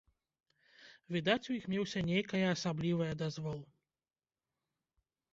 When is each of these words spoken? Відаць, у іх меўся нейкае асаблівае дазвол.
Відаць, 1.15 1.43
у 1.49 1.51
іх 1.57 1.67
меўся 1.73 2.01
нейкае 2.07 2.41
асаблівае 2.53 3.09
дазвол. 3.21 3.61